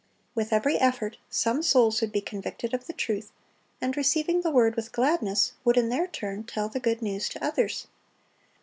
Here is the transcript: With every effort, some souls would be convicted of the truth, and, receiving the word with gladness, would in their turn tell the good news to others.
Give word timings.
With 0.33 0.51
every 0.51 0.79
effort, 0.79 1.19
some 1.29 1.61
souls 1.61 2.01
would 2.01 2.11
be 2.11 2.21
convicted 2.21 2.73
of 2.73 2.87
the 2.87 2.91
truth, 2.93 3.31
and, 3.79 3.95
receiving 3.95 4.41
the 4.41 4.49
word 4.49 4.75
with 4.75 4.91
gladness, 4.93 5.51
would 5.63 5.77
in 5.77 5.89
their 5.89 6.07
turn 6.07 6.43
tell 6.43 6.69
the 6.69 6.79
good 6.79 7.03
news 7.03 7.29
to 7.29 7.45
others. 7.45 7.85